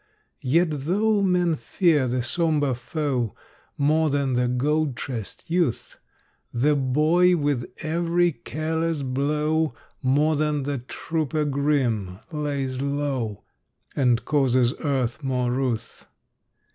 [0.41, 3.35] Yet though men fear the sombre foe
[3.77, 5.99] More than the gold tressed youth,
[6.51, 13.43] The boy with every careless blow More than the trooper grim lays low,
[13.95, 16.07] And causes earth more ruth.